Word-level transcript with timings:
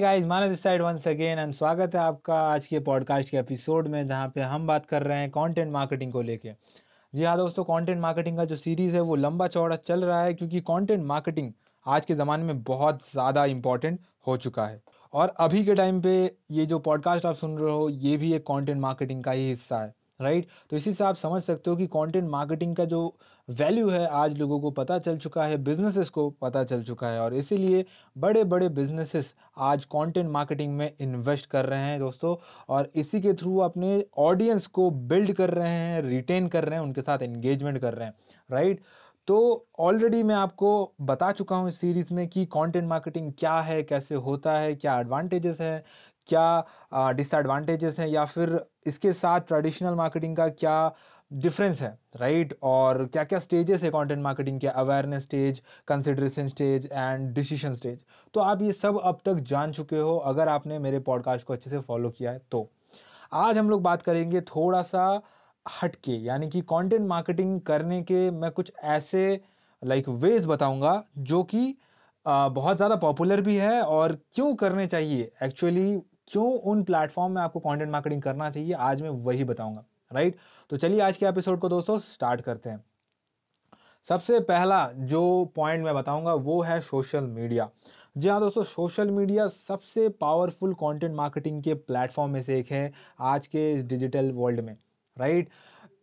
Guys 0.00 0.24
Manav 0.24 0.48
this 0.48 0.62
side 0.62 0.82
once 0.82 1.06
again 1.08 1.38
and 1.38 1.52
स्वागत 1.54 1.94
है 1.94 2.00
आपका 2.00 2.40
आज 2.42 2.66
के 2.66 2.78
पॉडकास्ट 2.78 3.28
के 3.28 3.36
एपिसोड 3.36 3.88
में 3.88 4.06
जहाँ 4.08 4.28
पे 4.34 4.40
हम 4.40 4.66
बात 4.66 4.86
कर 4.86 5.02
रहे 5.02 5.18
हैं 5.18 5.30
कंटेंट 5.30 5.72
मार्केटिंग 5.72 6.12
को 6.12 6.22
लेके। 6.22 6.52
जी 7.14 7.24
हाँ 7.24 7.36
दोस्तों 7.36 7.64
कंटेंट 7.64 8.00
मार्केटिंग 8.00 8.36
का 8.36 8.44
जो 8.44 8.56
सीरीज़ 8.56 8.94
है 8.94 9.00
वो 9.00 9.16
लंबा 9.16 9.46
चौड़ा 9.46 9.76
चल 9.76 10.04
रहा 10.04 10.22
है 10.22 10.34
क्योंकि 10.34 10.60
कंटेंट 10.60 11.04
मार्केटिंग 11.04 11.52
आज 11.86 12.06
के 12.06 12.14
ज़माने 12.14 12.44
में 12.44 12.62
बहुत 12.62 13.10
ज़्यादा 13.12 13.44
इंपॉर्टेंट 13.44 14.00
हो 14.26 14.36
चुका 14.36 14.66
है। 14.66 14.80
और 15.14 15.34
अभी 15.40 15.64
के 15.64 15.74
टाइम 15.74 16.00
पे 16.02 16.36
ये 16.50 16.66
जो 16.66 16.78
पॉडकास्ट 16.78 17.26
आप 17.26 17.34
सुन 17.34 17.58
रहे 17.58 17.72
हो, 17.72 17.88
ये 17.88 18.16
भी 18.16 18.32
एक 18.32 18.42
कंटेंट 18.42 18.78
मार्केटिंग 18.80 19.24
का 19.24 19.32
ही 19.32 19.48
हिस्सा 19.48 19.78
है। 19.78 19.94
Right 20.20 20.44
right? 20.44 20.70
तो 20.70 20.76
इसी 20.76 20.92
से 20.94 21.04
आप 21.04 21.14
समझ 21.14 21.42
सकते 21.42 21.70
हो 21.70 21.76
कि 21.76 21.86
कंटेंट 21.86 22.28
मार्केटिंग 22.30 22.74
का 22.76 22.84
जो 22.84 23.16
वैल्यू 23.48 23.88
है, 23.88 24.06
आज 24.06 24.36
लोगों 24.38 24.60
को 24.60 24.70
पता 24.70 24.98
चल 24.98 25.16
चुका 25.18 25.44
है 25.44 25.56
बिजनेसेस 25.64 26.10
को 26.10 26.28
पता 26.30 26.64
चल 26.64 26.82
चुका 26.82 27.08
है 27.08 27.20
और 27.20 27.34
इसीलिए 27.34 27.84
बड़े 28.18 28.44
बड़े 28.44 28.68
बिजनेसेस 28.68 29.34
आज 29.58 29.84
कंटेंट 29.84 30.28
मार्केटिंग 30.30 30.76
में 30.76 30.90
इन्वेस्ट 31.00 31.46
कर 31.46 31.66
रहे 31.66 31.80
हैं 31.80 31.98
दोस्तों 31.98 32.36
और 32.68 32.90
इसी 32.94 33.20
के 33.20 33.34
थ्रू 33.34 33.56
अपने 33.58 34.04
ऑडियंस 34.18 34.66
को 34.66 34.90
बिल्ड 34.90 35.32
कर 35.32 35.50
रहे 35.50 35.68
हैं 35.68 36.02
रिटेन 36.02 36.48
कर 36.48 36.64
रहे 36.64 36.78
हैं, 36.78 36.86
उनके 36.86 37.00
साथ 37.00 37.22
एंगेजमेंट 37.22 37.78
कर 37.78 37.94
रहे 37.94 38.06
हैं 38.06 38.14
राइट 38.50 38.76
right? 38.76 38.88
तो 39.28 39.66
ऑलरेडी 39.78 40.22
मैं 40.22 40.34
आपको 40.34 40.94
बता 41.00 41.30
चुका 41.32 41.56
हूँ 41.56 41.68
इस 41.68 41.80
सीरीज़ 41.80 42.12
में 42.14 42.26
कि 42.28 42.44
कंटेंट 42.46 42.86
मार्केटिंग 42.86 43.32
क्या 43.38 43.58
है, 43.60 43.82
कैसे 43.82 44.14
होता 44.14 44.58
है, 44.58 44.74
क्या 44.74 44.98
एडवांटेजेस 45.00 45.60
हैं 45.60 45.82
क्या 46.28 47.12
डिसएडवांटेजेस 47.12 47.98
हैं 47.98 48.08
या 48.08 48.24
फिर 48.24 48.58
इसके 48.86 49.12
साथ 49.12 49.40
ट्रेडिशनल 49.48 49.94
मार्केटिंग 49.94 50.36
का 50.36 50.48
क्या 50.48 50.94
डिफरेंस 51.30 51.80
है 51.82 51.88
राइट 52.16 52.48
right? 52.48 52.62
और 52.62 53.04
क्या 53.06 53.24
क्या 53.24 53.38
स्टेजेस 53.38 53.82
है 53.82 53.90
कंटेंट 53.90 54.22
मार्केटिंग 54.22 54.60
के 54.60 54.66
awareness 54.66 55.22
stage 55.22 55.60
consideration 55.88 56.48
stage 56.48 56.88
and 56.92 57.32
decision 57.34 57.74
stage 57.74 57.98
तो 58.34 58.40
आप 58.40 58.62
ये 58.62 58.72
सब 58.72 59.00
अब 59.00 59.18
तक 59.24 59.40
जान 59.48 59.72
चुके 59.72 59.98
हो, 59.98 60.16
अगर 60.16 60.48
आपने 60.48 60.78
मेरे 60.78 60.98
पॉडकास्ट 61.00 61.46
को 61.46 61.52
अच्छे 61.52 61.70
से 61.70 61.78
फॉलो 61.80 62.10
किया 62.10 62.30
है 62.30 62.40
तो। 62.50 62.68
आज 63.34 63.58
हम 63.58 63.70
लोग 63.70 63.82
बात 63.82 64.02
करेंगे 64.02 64.40
थोड़ा 64.46 64.82
सा 64.82 65.20
हटके, 65.66 66.12
यानी 66.12 66.48
कि 66.48 66.60
कंटेंट 66.62 67.06
मार्केटिंग 67.08 67.60
करने 67.62 68.02
के 68.02 68.30
मैं 68.30 68.50
कुछ 68.50 68.72
ऐसे 68.74 69.40
लाइक 69.82 70.08
वेज 70.08 70.46
बताऊँगा, 70.46 71.02
जो 71.18 71.42
कि 71.44 71.74
बहुत 72.26 72.76
ज़्यादा 72.76 72.96
पॉपुलर 72.98 73.40
भी 73.40 73.56
है 73.56 73.80
और 73.82 74.18
क्यों 74.34 74.54
करने 74.56 74.86
चाहिए? 74.86 75.30
एक्चुअली 75.42 76.00
क्यों 76.28 76.52
उन 76.62 76.82
प्लेटफॉर्म 76.84 77.32
में 77.32 77.40
आपको 77.42 77.60
कंटेंट 77.60 77.90
मार्केटिंग 77.90 78.22
करना 78.22 78.50
चाहिए, 78.50 78.72
आज 78.72 79.02
मैं 79.02 79.10
वही 79.10 79.44
बताऊँगा 79.44 79.84
राइट 80.10 80.36
तो 80.70 80.76
चलिए 80.76 81.00
आज 81.00 81.16
के 81.16 81.26
एपिसोड 81.26 81.58
को 81.60 81.68
दोस्तों 81.68 81.98
स्टार्ट 82.00 82.40
करते 82.40 82.70
हैं। 82.70 82.84
सबसे 84.08 84.38
पहला 84.40 84.86
जो 84.92 85.44
पॉइंट 85.56 85.84
मैं 85.84 85.94
बताऊँगा 85.94 86.34
वो 86.34 86.60
है 86.62 86.80
सोशल 86.80 87.24
मीडिया 87.26 87.68
जी 88.16 88.28
हाँ 88.28 88.40
दोस्तों 88.40 88.62
सोशल 88.64 89.10
मीडिया 89.10 89.46
सबसे 89.48 90.08
पावरफुल 90.20 90.74
कंटेंट 90.74 91.14
मार्केटिंग 91.14 91.62
के 91.62 91.74
प्लेटफॉर्म 91.74 92.32
में 92.32 92.42
से 92.42 92.58
एक 92.58 92.70
है 92.72 92.92
आज 93.20 93.46
के 93.46 93.72
इस 93.72 93.84
डिजिटल 93.86 94.30
वर्ल्ड 94.32 94.60
में 94.60 94.76
राइट 95.16 95.48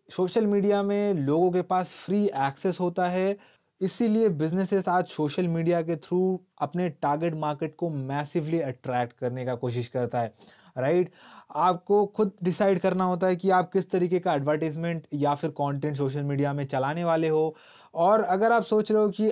सोशल 0.10 0.48
मीडिया 0.48 0.82
में 0.84 1.14
लोगों 1.16 1.52
के 1.52 1.62
पास 1.64 1.92
फ्री 1.96 2.24
एक्सेस 2.38 2.80
होता 2.80 3.08
है 3.10 3.36
इसीलिए 3.82 4.28
बिजनेसेस 4.32 4.88
आज 4.90 5.06
सोशल 5.08 5.48
मीडिया 5.48 5.82
के 5.82 5.96
थ्रू 5.98 6.20
अपने 6.62 6.88
टारगेट 6.92 7.34
मार्केट 7.36 7.76
को 7.76 7.90
मैसिवली 7.90 8.60
अट्रैक्ट 8.62 9.18
करने 9.20 9.46
का 9.46 9.56
कोशिश 9.56 9.88
करता 9.88 10.22
है 10.22 10.34
राइट 10.78 11.12
आपको 11.58 12.06
खुद 12.08 12.32
डिसाइड 12.44 12.80
करना 12.80 13.04
होता 13.04 13.28
है 13.28 13.36
कि 13.36 13.50
आप 13.52 13.72
किस 13.74 13.90
तरीके 13.92 14.20
का 14.20 14.34
एडवर्टीजमेंट 14.36 15.08
या 15.16 15.34
फिर 15.36 15.50
कंटेंट 15.52 15.96
सोशल 15.98 16.24
मीडिया 16.24 16.54
में 16.54 16.66
चलाने 16.66 17.04
वाले 17.04 17.30
हो। 17.30 17.56
और 17.96 18.22
अगर 18.24 18.52
आप 18.52 18.64
सोच 18.64 18.92
रहे 18.92 19.02
हो 19.02 19.10
कि 19.12 19.32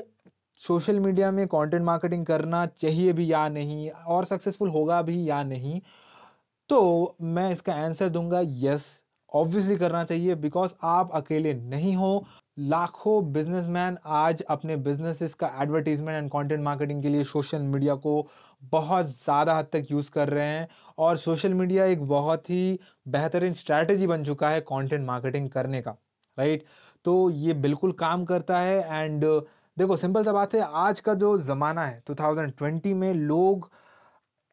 सोशल 0.61 0.99
मीडिया 0.99 1.31
में 1.31 1.45
कंटेंट 1.47 1.83
मार्केटिंग 1.83 2.25
करना 2.25 2.65
चाहिए 2.67 3.13
भी 3.13 3.31
या 3.31 3.47
नहीं 3.49 3.89
और 3.89 4.25
सक्सेसफुल 4.25 4.69
होगा 4.69 5.01
भी 5.01 5.29
या 5.29 5.43
नहीं 5.43 5.79
तो 6.69 7.15
मैं 7.23 7.51
इसका 7.51 7.73
आंसर 7.75 8.09
दूँगा 8.09 8.41
यस 8.45 8.87
ऑब्वियसली 9.31 9.77
करना 9.77 10.03
चाहिए 10.03 10.35
बिकॉज़ 10.37 10.73
आप 10.83 11.11
अकेले 11.15 11.53
नहीं 11.55 11.95
हो। 11.95 12.25
लाखों 12.57 13.33
बिजनेसमैन 13.33 13.97
आज 14.05 14.41
अपने 14.41 14.75
बिजनेसेस 14.75 15.33
का 15.33 15.47
एडवर्टीजमेंट 15.61 16.17
एंड 16.17 16.29
कंटेंट 16.31 16.61
मार्केटिंग 16.61 17.01
के 17.03 17.09
लिए 17.09 17.23
सोशल 17.23 17.61
मीडिया 17.61 17.95
को 17.95 18.27
बहुत 18.71 19.05
ज़्यादा 19.05 19.55
हद 19.55 19.67
तक 19.73 19.85
यूज़ 19.91 20.11
कर 20.11 20.29
रहे 20.29 20.45
हैं 20.47 20.67
और 20.97 21.17
सोशल 21.17 21.53
मीडिया 21.53 21.85
एक 21.85 22.03
बहुत 22.07 22.49
ही 22.49 22.79
बेहतरीन 23.07 23.53
स्ट्रैटेजी 23.53 24.07
बन 24.07 24.23
चुका 24.23 24.49
है 24.49 24.61
कंटेंट 24.61 25.05
मार्केटिंग 25.05 25.49
करने 25.49 25.81
का 25.81 25.95
राइट 26.37 26.65
तो 27.05 27.29
ये 27.29 27.53
बिल्कुल 27.53 27.91
काम 27.91 28.25
करता 28.25 28.59
है 28.59 29.03
एंड 29.03 29.25
देखो 29.77 29.97
सिंपल 29.97 30.23
सा 30.23 30.31
बात 30.31 30.53
है, 30.55 30.61
आज 30.61 30.99
का 30.99 31.13
जो 31.13 31.37
ज़माना 31.37 31.85
है 31.85 32.03
2020 32.11 32.93
में 32.93 33.13
लोग 33.13 33.71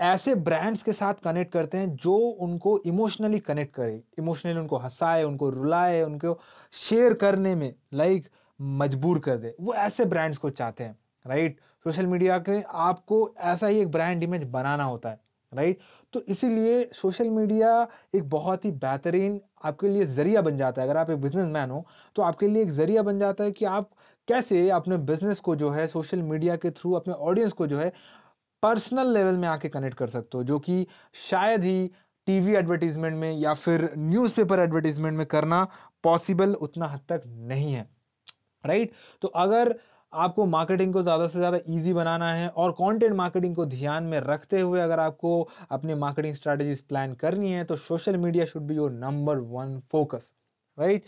ऐसे 0.00 0.34
ब्रांड्स 0.36 0.82
के 0.82 0.92
साथ 0.92 1.14
कनेक्ट 1.24 1.52
करते 1.52 1.78
हैं 1.78 1.94
जो 1.96 2.14
उनको 2.16 2.78
इमोशनली 2.86 3.38
कनेक्ट 3.40 3.74
करे। 3.74 4.02
इमोशनली 4.18 4.58
उनको 4.58 4.76
हंसाए, 4.78 5.22
उनको 5.24 5.48
रुलाए, 5.50 6.02
उनको 6.02 6.38
शेयर 6.72 7.14
करने 7.14 7.54
में 7.54 7.72
लाइक 7.94 8.28
मजबूर 8.60 9.18
कर 9.18 9.36
दे। 9.36 9.54
वो 9.60 9.74
ऐसे 9.76 10.04
ब्रांड्स 10.04 10.38
को 10.38 10.50
चाहते 10.50 10.84
हैं 10.84 10.96
राइट 11.24 11.58
सोशल 11.86 12.06
मीडिया 12.06 12.38
के 12.38 12.60
आपको 12.62 13.18
ऐसा 13.40 13.66
ही 13.66 13.80
एक 13.80 13.90
ब्रांड 13.92 14.22
इमेज 14.22 14.44
बनाना 14.50 14.84
होता 14.84 15.10
है 15.10 15.20
राइट 15.52 15.78
तो 16.12 16.20
इसीलिए 16.22 16.84
सोशल 16.94 17.30
मीडिया 17.30 17.70
एक 18.14 18.28
बहुत 18.30 18.64
ही 18.64 18.70
बेहतरीन 18.72 19.40
आपके 19.64 19.88
लिए 19.88 20.04
ज़रिया 20.06 20.42
बन 20.42 20.56
जाता 20.56 20.82
है। 20.82 20.88
अगर 20.88 20.98
आप 20.98 21.10
एक 21.10 21.20
बिजनेसमैन 21.20 21.70
हो 21.70 21.84
तो 22.16 22.22
आपके 22.22 22.48
लिए 22.48 22.62
एक 22.62 22.70
ज़रिया 22.70 23.02
बन 23.02 23.18
जाता 23.18 23.44
है 23.44 23.52
कि 23.52 23.64
आप 23.64 23.90
कैसे 24.28 24.68
अपने 24.70 24.96
बिज़नेस 25.04 25.40
को 25.40 25.56
जो 25.56 25.70
है 25.70 25.86
सोशल 25.86 26.22
मीडिया 26.22 26.56
के 26.56 26.70
थ्रू 26.70 26.92
अपने 26.92 27.14
ऑडियंस 27.14 27.52
को 27.52 27.66
जो 27.66 27.78
है 27.78 27.92
पर्सनल 28.62 29.12
लेवल 29.14 29.36
में 29.36 29.48
आके 29.48 29.68
कनेक्ट 29.68 29.96
कर 29.98 30.06
सकते 30.08 30.38
हो, 30.38 30.44
जो 30.44 30.58
कि 30.58 30.86
शायद 31.30 31.64
ही 31.64 31.90
टीवी 32.26 32.54
एडवर्टीजमेंट 32.56 33.16
में 33.16 33.32
या 33.32 33.54
फिर 33.54 33.90
न्यूज़पेपर 33.98 34.60
एडवर्टीजमेंट 34.60 35.16
में 35.18 35.26
करना 35.26 35.66
पॉसिबल 36.04 36.52
उतना 36.56 36.86
हद 36.86 37.00
तक 37.08 37.22
नहीं 37.26 37.72
है 37.72 37.88
राइट 38.64 38.92
तो 39.22 39.28
अगर 39.28 39.74
आपको 40.12 40.44
मार्केटिंग 40.46 40.92
को 40.92 41.02
ज़्यादा 41.02 41.26
से 41.26 41.38
ज़्यादा 41.38 41.58
इजी 41.68 41.92
बनाना 41.92 42.32
है 42.34 42.48
और 42.48 42.72
कंटेंट 42.72 43.12
मार्केटिंग 43.14 43.54
को 43.56 43.66
ध्यान 43.66 44.04
में 44.04 44.18
रखते 44.20 44.60
हुए 44.60 44.80
अगर 44.80 45.00
आपको 45.00 45.32
अपने 45.70 45.94
मार्केटिंग 45.94 46.34
स्ट्रेटजीज 46.34 46.80
प्लान 46.80 47.12
करनी 47.14 47.52
है 47.52 47.64
तो 47.64 47.76
social 47.78 48.16
media 48.16 48.44
should 48.44 48.62
be 48.62 48.74
your 48.74 48.90
number 48.92 49.38
one 49.48 49.78
focus 49.92 50.32
right 50.78 51.04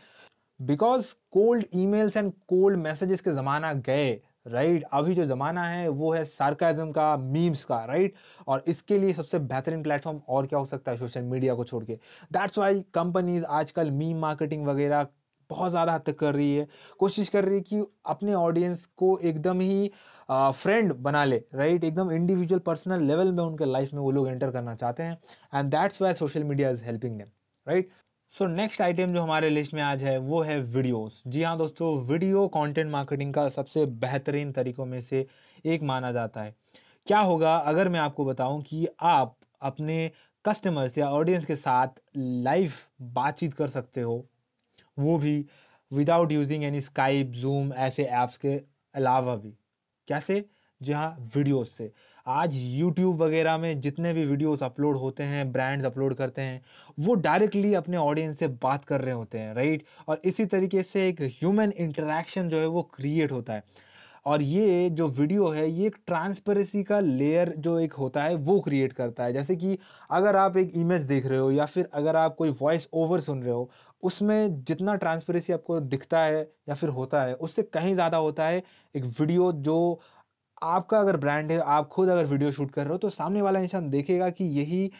because 0.60 1.14
cold 1.32 1.64
emails 1.74 2.16
and 2.16 2.32
cold 2.48 2.78
messages 2.78 3.20
के 3.20 3.32
ज़माना 3.32 3.72
गए 3.82 4.12
राइट? 4.46 4.84
अभी 4.92 5.14
जो 5.14 5.24
ज़माना 5.24 5.64
है, 5.64 5.88
वो 5.88 6.12
है 6.12 6.24
सार्काजम 6.24 6.90
का 6.92 7.16
मीम्स 7.16 7.64
का, 7.64 7.84
राइट? 7.84 8.14
और 8.46 8.64
इसके 8.68 8.98
लिए 8.98 9.12
सबसे 9.12 9.38
बेहतरीन 9.40 9.82
प्लेटफॉर्म 9.82 10.20
और 10.28 10.46
क्या 10.46 10.58
हो 10.58 10.66
सकता 10.66 10.92
है 10.92 10.96
सोशल 10.98 11.22
मीडिया 11.24 11.54
को 11.54 11.64
छोड़ 11.64 11.84
के 11.84 11.98
दैट्स 12.32 12.58
वाई 12.58 12.80
कंपनीज़ 12.94 13.44
आजकल 13.44 13.90
मीम 13.92 14.18
मार्केटिंग 14.20 14.66
वगैरह 14.66 15.06
बहुत 15.50 15.70
ज़्यादा 15.70 15.92
हद 15.92 16.02
तक 16.06 16.18
कर 16.18 16.34
रही 16.34 16.54
है 16.54 16.66
कोशिश 17.00 17.28
कर 17.28 17.44
रही 17.44 17.54
है 17.54 17.60
कि 17.62 17.82
अपने 18.06 18.34
ऑडियंस 18.34 18.84
को 18.96 19.18
एकदम 19.20 19.60
ही 19.60 19.90
फ्रेंड 20.30 20.92
बना 20.94 21.24
ले, 21.24 21.42
राइट? 21.54 21.84
एकदम 21.84 22.10
इंडिविजुअल 22.12 22.60
पर्सनल 22.66 23.02
लेवल 23.02 23.32
में 23.32 23.42
उनके 23.44 23.64
लाइफ 23.64 23.92
में 23.94 24.00
वो 24.00 24.10
लोग 24.10 24.28
एंटर 24.28 24.50
करना 24.50 24.74
चाहते 24.74 25.02
हैं 25.02 25.18
and 25.54 25.70
that's 25.70 26.02
why 26.02 26.14
social 26.14 26.44
media 26.44 26.70
is 26.70 26.84
helping 26.84 27.18
them 27.18 27.28
right 27.66 27.90
so 28.34 28.46
next 28.46 28.80
item 28.80 29.14
जो 29.14 29.20
हमारे 29.20 29.48
लिस्ट 29.50 29.74
में 29.74 29.80
आज 29.82 30.02
है, 30.04 30.16
वो 30.18 30.40
है 30.42 30.58
वीडियोस 30.60 31.22
जी 31.26 31.42
हाँ 31.42 31.56
दोस्तों 31.58 31.88
वीडियो 32.06 32.46
कंटेंट 32.48 32.90
मार्केटिंग 32.90 33.34
का 33.34 33.48
सबसे 33.48 33.84
बेहतरीन 33.86 34.52
तरीकों 34.52 34.86
में 34.86 35.00
से 35.00 35.26
एक 35.64 35.82
माना 35.82 36.12
जाता 36.12 36.42
है। 36.42 36.54
क्या 37.06 37.18
होगा, 37.20 37.56
अगर 37.56 37.88
मैं 37.88 38.00
आपको 38.00 38.24
बताऊँ 38.24 38.62
कि 38.62 38.86
आप 39.00 39.36
अपने 39.62 40.10
कस्टमर्स 40.44 40.96
या 40.98 41.10
ऑडियंस 41.10 41.44
के 41.44 41.56
साथ 41.56 42.00
लाइव 42.16 42.72
बातचीत 43.12 43.54
कर 43.54 43.68
सकते 43.68 44.00
हो, 44.00 44.24
वो 44.98 45.18
भी 45.18 45.44
without 45.90 46.32
using 46.32 46.64
any 46.64 46.80
Skype 46.80 47.32
Zoom 47.32 47.72
ऐसे 47.72 48.04
ऐप्स 48.04 48.36
के 48.36 48.60
अलावा 48.94 49.36
भी। 49.36 49.54
कैसे? 50.08 50.44
जी 50.80 50.92
हाँ 50.92 51.16
वीडियोस 51.36 51.70
से। 51.70 51.92
आज 52.26 52.52
यूट्यूब 52.54 53.16
वगैरह 53.22 53.56
में 53.58 53.80
जितने 53.80 54.12
भी 54.14 54.24
वीडियोस 54.24 54.62
अपलोड 54.62 54.96
होते 54.96 55.22
हैं 55.22 55.50
ब्रांड्स 55.52 55.84
अपलोड 55.84 56.14
करते 56.14 56.42
हैं, 56.42 56.60
वो 56.98 57.14
डायरेक्टली 57.16 57.72
अपने 57.74 57.96
ऑडियंस 57.96 58.38
से 58.38 58.48
बात 58.62 58.84
कर 58.84 59.00
रहे 59.00 59.14
होते 59.14 59.38
हैं 59.38 59.54
राइट 59.54 59.84
और 60.08 60.20
इसी 60.24 60.46
तरीके 60.46 60.82
से 60.82 61.08
एक 61.08 61.22
ह्यूमन 61.22 61.72
इंटरेक्शन 61.76 62.48
जो 62.48 62.58
है 62.58 62.66
वो 62.66 62.82
क्रिएट 62.94 63.32
होता 63.32 63.52
है। 63.52 63.64
और 64.26 64.42
ये 64.42 64.88
जो 64.90 65.06
वीडियो 65.08 65.48
है, 65.48 65.68
ये 65.70 65.86
एक 65.86 65.96
ट्रांसपेरेंसी 66.06 66.82
का 66.84 66.98
लेयर 67.00 67.54
जो 67.58 67.78
एक 67.80 67.92
होता 67.92 68.22
है, 68.22 68.34
वो 68.36 68.58
क्रिएट 68.60 68.92
करता 68.92 69.24
है। 69.24 69.32
जैसे 69.32 69.56
कि 69.56 69.78
अगर 70.10 70.36
आप 70.36 70.56
एक 70.56 70.76
इमेज 70.76 71.02
देख 71.04 71.26
रहे 71.26 71.38
हो 71.38 71.50
या 71.50 71.64
फिर 71.66 71.88
अगर 71.94 72.16
आप 72.16 72.34
कोई 72.36 72.50
वॉइस 72.60 72.88
ओवर 72.94 73.20
सुन 73.20 73.42
रहे 73.42 73.52
हो, 73.52 73.68
उसमें 74.02 74.62
जितना 74.64 74.94
ट्रांसपेरेंसी 74.96 75.52
आपको 75.52 75.80
दिखता 75.80 76.20
है 76.20 76.40
या 76.68 76.74
फिर 76.74 76.88
होता 76.90 77.22
है, 77.22 77.34
उससे 77.34 77.62
कहीं 77.64 77.94
ज़्यादा 77.94 78.16
होता 78.18 78.46
है 78.46 78.62
एक 78.94 79.04
वीडियो 79.20 79.52
जो 79.52 80.00
आपका 80.64 80.98
अगर 81.00 81.16
ब्रांड 81.16 81.52
है, 81.52 81.58
आप 81.58 81.88
खुद 81.88 82.08
अगर 82.08 82.24
वीडियो 82.26 82.50
शूट 82.52 82.70
कर 82.70 82.82
रहे 82.82 82.92
हो 82.92 82.98
तो 82.98 83.10
सामने 83.10 83.42
वाला 83.42 83.60
इंसान 83.60 83.90
देखेगा 83.90 84.30
कि 84.30 84.44
यही 84.58 84.90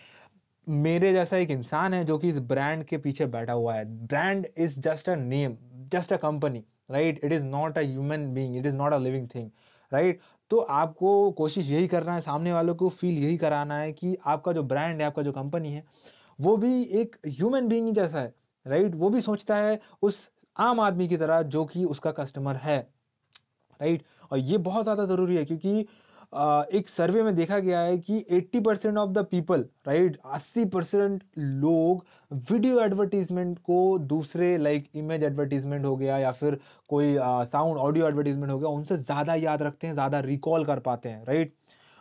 मेरे 0.67 1.13
जैसा 1.13 1.37
एक 1.37 1.51
इंसान 1.51 1.95
है 1.95 2.05
जो 2.05 2.19
कि 2.19 2.29
इस 2.29 2.39
ब्रांड 2.41 2.85
के 2.85 2.99
पीछे 2.99 3.27
बैठा 3.29 3.53
हुआ 3.53 3.75
है। 3.75 3.85
Brand 4.07 4.47
is 4.57 4.79
just 4.81 5.09
a 5.09 5.15
name 5.17 5.57
just 5.93 6.13
a 6.13 6.17
company 6.19 6.65
right 6.91 7.21
it 7.25 7.33
is 7.33 7.45
not 7.45 7.79
a 7.79 7.83
human 7.83 8.27
being 8.35 8.57
it 8.57 8.67
is 8.67 8.77
not 8.77 8.93
a 8.93 8.99
living 8.99 9.29
thing 9.35 9.51
right 9.93 10.21
तो 10.51 10.59
आपको 10.59 11.31
कोशिश 11.33 11.71
यही 11.71 11.89
करना 11.89 12.15
है, 12.15 12.21
सामने 12.21 12.53
वालों 12.53 12.75
को 12.75 12.89
फील 12.89 13.19
यही 13.19 13.37
कराना 13.37 13.79
है 13.79 13.93
कि 13.93 14.17
आपका 14.27 14.53
जो 14.53 14.63
ब्रांड 14.63 15.01
है, 15.01 15.07
आपका 15.07 15.23
जो 15.23 15.33
कंपनी 15.33 15.73
है, 15.73 15.85
वो 16.39 16.57
भी 16.57 16.83
एक 17.01 17.17
ह्यूमन 17.27 17.69
बींग 17.69 17.93
जैसा 17.95 18.19
है 18.19 18.35
राइट 18.67 18.95
वो 18.95 19.11
भी 19.11 19.21
सोचता 19.21 19.57
है 19.57 19.79
उस 20.03 20.29
आम 20.57 20.81
आदमी 20.81 21.09
की 21.09 21.17
तरह 21.17 21.43
जो 21.45 21.65
कि 21.65 21.85
उसका 21.85 22.11
कस्टमर 22.13 22.57
है। 22.57 22.87
राइट? 23.83 24.03
और 24.31 24.39
ये 24.41 24.59
बहुत 24.61 24.83
ज़्यादा 24.83 25.05
ज़रूरी 25.07 25.37
है 25.37 25.45
क्योंकि 25.45 25.87
एक 26.73 26.89
सर्वे 26.89 27.23
में 27.23 27.35
देखा 27.35 27.59
गया 27.59 27.81
है 27.81 27.97
कि 27.99 28.19
80 28.33 28.61
percent 28.65 28.99
of 28.99 29.11
the 29.11 29.25
people, 29.31 29.65
right 29.87 30.17
80 30.29 30.65
percent 30.67 31.23
लोग 31.39 32.05
वीडियो 32.51 32.81
एडवर्टीजमेंट 32.81 33.59
को 33.61 33.99
दूसरे, 34.01 34.57
लाइक, 34.59 34.89
इमेज 34.97 35.25
एडवर्टीजमेंट 35.25 35.85
हो 35.85 35.97
गया 35.97 36.19
या 36.19 36.31
फिर 36.33 36.59
कोई 36.89 37.15
साउंड, 37.19 37.79
ऑडियो 37.79 38.09
एडवर्टीजमेंट 38.09 38.53
हो 38.53 38.59
गया, 38.59 38.69
उनसे 38.71 38.97
ज़्यादा 38.99 39.35
याद 39.35 39.63
रखते 39.63 39.87
हैं, 39.87 39.95
ज़्यादा 39.95 40.21
रिकॉल 40.23 40.65
कर 40.65 40.79
पाते 40.81 41.09
हैं, 41.09 41.25
राइट? 41.27 41.55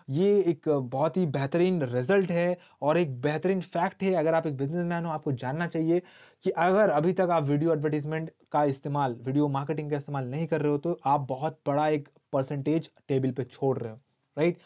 ये 0.10 0.40
एक 0.42 0.70
बहुत 0.70 1.18
ही 1.18 1.26
बेहतरीन 1.28 1.82
रिज़ल्ट 1.84 2.32
है 2.32 2.58
और 2.82 2.98
एक 2.98 3.20
बेहतरीन 3.22 3.62
फैक्ट 3.62 4.04
है। 4.04 4.14
अगर 4.16 4.34
आप 4.34 4.48
एक 4.48 4.58
बिजनेसमैन 4.58 5.06
हो, 5.06 5.12
आपको 5.12 5.32
जानना 5.34 5.68
चाहिए 5.68 6.02
कि 6.46 6.50
अगर 6.50 6.90
अभी 6.90 7.14
तक 7.14 7.30
आप 7.32 7.44
वीडियो 7.44 7.74
एडवर्टीजमेंट 7.74 8.32
का 8.52 8.64
इस्तेमाल, 8.66 9.16
वीडियो 9.22 9.48
मार्केटिंग 9.50 9.92
का 9.92 9.98
इस्तेमाल 9.98 10.26
नहीं 10.26 10.48
कर 10.48 10.62
रहे 10.62 10.72
हो 10.72 10.78
तो 10.80 11.00
आप 11.06 11.26
बहुत 11.30 11.60
बड़ा 11.68 11.88
एक 11.90 12.10
परसेंटेज 12.34 12.90
टेबल 13.08 13.32
पे 13.32 13.44
छोड़ 13.44 13.78
रहे 13.78 13.92
हो 13.92 14.00
राइट 14.38 14.58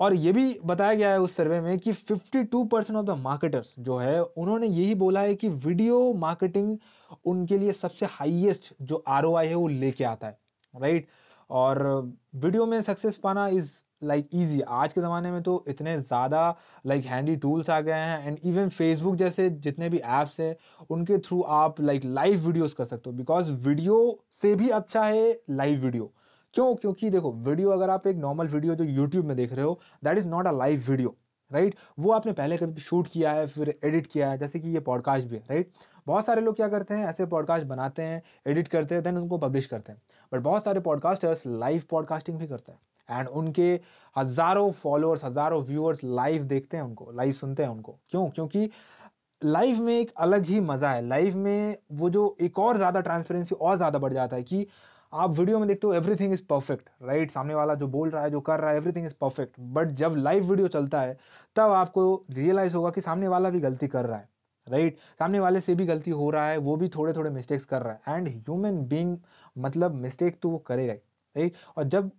और 0.00 0.14
ये 0.14 0.32
भी 0.32 0.58
बताया 0.64 0.94
गया 0.94 1.10
है 1.10 1.18
उस 1.20 1.34
सर्वे 1.36 1.60
में 1.60 1.78
कि 1.78 1.92
52 1.92 2.66
परसेंट 2.70 2.96
ऑफ़ 2.98 3.06
द 3.06 3.10
मार्केटर्स 3.18 3.74
जो 3.78 3.96
है, 3.96 4.22
उन्होंने 4.22 4.66
यही 4.66 4.94
बोला 4.94 5.20
है 5.20 5.34
कि 5.34 5.48
वीडियो 5.48 6.12
मार्केटिंग 6.14 6.76
उनके 7.26 7.58
लिए 7.58 7.72
सबसे 7.72 8.06
हाईएस्ट 8.10 8.72
जो 8.82 9.02
आरओआई 9.08 9.48
है, 9.48 9.54
वो 9.54 9.68
लेके 9.68 10.04
आता 10.04 10.26
है 10.26 10.38
राइट 10.74 11.06
और 11.50 11.82
वीडियो 12.36 12.66
में 12.66 12.80
सक्सेस 12.82 13.16
पाना 13.16 13.46
इज़ 13.48 13.70
लाइक 14.04 14.28
ईजी 14.34 14.60
आज 14.60 14.92
के 14.92 15.00
ज़माने 15.00 15.30
में 15.30 15.42
तो 15.42 15.64
इतने 15.68 15.96
ज़्यादा 15.98 16.56
लाइक 16.86 17.04
हैंडी 17.06 17.36
टूल्स 17.36 17.70
आ 17.70 17.80
गए 17.80 17.92
हैं 17.92 18.26
एंड 18.26 18.38
इवन 18.44 18.68
फेसबुक 18.70 19.14
जैसे 19.16 19.48
जितने 19.50 19.88
भी 19.88 19.98
ऐप्स 19.98 20.38
हैं, 20.40 20.54
उनके 20.90 21.18
थ्रू 21.18 21.40
आप 21.42 21.80
लाइक 21.80 22.04
लाइव 22.04 22.46
वीडियोस 22.46 22.74
कर 22.74 22.84
सकते 22.84 23.10
हो। 23.10 23.16
बिकॉज़ 23.16 23.52
वीडियो 23.66 23.98
से 24.42 24.54
भी 24.54 24.68
अच्छा 24.70 25.04
है 25.04 25.32
लाइव 25.50 25.84
वीडियो 25.84 26.12
क्यों? 26.54 26.74
क्योंकि 26.74 27.10
देखो 27.10 27.32
वीडियो 27.32 27.70
अगर 27.70 27.90
आप 27.90 28.06
एक 28.06 28.16
नॉर्मल 28.18 28.46
वीडियो 28.48 28.74
जो 28.74 28.84
यूट्यूब 28.84 29.24
में 29.26 29.36
देख 29.36 29.52
रहे 29.52 29.64
हो 29.64 29.78
that 30.04 30.18
is 30.18 30.28
not 30.28 30.46
a 30.46 30.50
live 30.52 30.84
video 30.88 31.16
right 31.50 31.74
वो 31.98 32.12
आपने 32.12 32.32
पहले 32.32 32.56
कभी 32.56 32.80
शूट 32.80 33.06
किया 33.08 33.32
है, 33.32 33.46
फिर 33.46 33.74
एडिट 33.84 34.06
किया 34.06 34.30
है, 34.30 34.38
जैसे 34.38 34.58
कि 34.60 34.68
ये 34.68 34.80
पॉडकास्ट 34.80 35.26
भी 35.26 35.36
है 35.36 35.42
राइट 35.50 35.70
बहुत 36.06 36.24
सारे 36.24 36.40
लोग 36.40 36.56
क्या 36.56 36.68
करते 36.68 36.94
हैं, 36.94 37.06
ऐसे 37.06 37.26
पॉडकास्ट 37.26 37.66
बनाते 37.66 38.02
हैं 38.02 38.22
एडिट 38.46 38.68
करते 38.68 38.94
हैं 38.94 39.04
देन 39.04 39.16
उनको 39.18 39.38
पब्लिश 39.38 39.66
करते 39.66 39.92
हैं। 39.92 40.00
बट 40.32 40.40
बहुत 40.40 40.64
सारे 40.64 40.80
पॉडकास्टर्स 40.80 41.42
लाइव 41.46 41.82
पॉडकास्टिंग 41.90 42.38
भी 42.38 42.46
करते 42.46 42.72
हैं। 42.72 42.78
एंड 43.08 43.28
उनके 43.28 43.68
हज़ारों 44.16 44.70
फॉलोअर्स 44.72 45.24
हज़ारों 45.24 45.62
व्यूअर्स 45.64 46.04
लाइव 46.04 46.42
देखते 46.44 46.76
हैं 46.76 46.84
उनको 46.84 47.10
लाइव 47.12 47.32
सुनते 47.32 47.62
हैं 47.62 47.70
उनको। 47.70 47.98
क्यों? 48.10 48.28
क्योंकि 48.30 48.70
लाइव 49.42 49.80
में 49.82 49.94
एक 49.94 50.12
अलग 50.18 50.44
ही 50.46 50.60
मज़ा 50.62 50.90
है। 50.90 51.06
लाइव 51.06 51.36
में 51.36 51.76
वो 51.92 52.10
जो 52.10 52.36
एक 52.40 52.58
और 52.58 52.76
ज़्यादा 52.76 53.00
ट्रांसपेरेंसी 53.00 53.54
और 53.54 53.76
ज़्यादा 53.76 53.98
बढ़ 53.98 54.12
जाता 54.12 54.36
है 54.36 54.42
कि 54.42 54.66
आप 55.12 55.30
वीडियो 55.30 55.58
में 55.58 55.66
देखते 55.68 55.86
हो 55.86 55.92
एवरीथिंग 55.94 56.32
इज़ 56.32 56.42
परफेक्ट 56.50 56.88
राइट 57.02 57.30
सामने 57.30 57.54
वाला 57.54 57.74
जो 57.74 57.86
बोल 57.88 58.10
रहा 58.10 58.22
है, 58.22 58.30
जो 58.30 58.40
कर 58.40 58.60
रहा 58.60 58.70
है 58.70 58.76
एवरीथिंग 58.76 59.06
इज़ 59.06 59.14
परफेक्ट 59.20 59.60
बट 59.60 59.90
जब 59.92 60.14
लाइव 60.16 60.50
वीडियो 60.50 60.68
चलता 60.68 61.00
है, 61.00 61.16
तब 61.56 61.70
आपको 61.72 62.24
रियलाइज़ 62.30 62.74
होगा 62.76 62.90
कि 62.90 63.00
सामने 63.00 63.28
वाला 63.28 63.50
भी 63.50 63.60
गलती 63.60 63.88
कर 63.88 64.06
रहा 64.06 64.18
है 64.18 64.28
राइट 64.66 64.92
right? 64.92 65.18
सामने 65.18 65.40
वाले 65.40 65.60
से 65.60 65.74
भी 65.74 65.86
गलती 65.86 66.10
हो 66.10 66.28
रहा 66.30 66.48
है, 66.48 66.56
वो 66.58 66.76
भी 66.76 66.88
थोड़े 66.88 67.12
थोड़े 67.12 67.30
मिस्टेक्स 67.30 67.64
कर 67.64 67.82
रहा 67.82 67.92
है। 67.92 68.16
एंड 68.16 68.28
ह्यूमन 68.28 68.78
बींग 68.88 69.16
मतलब 69.56 69.94
मिस्टेक 69.96 70.38
तो 70.42 70.48
वो 70.50 70.58
करेगा 70.58 70.92
राइट 70.92 71.52
right? 71.52 71.76
और 71.76 71.84
जब 71.84 72.10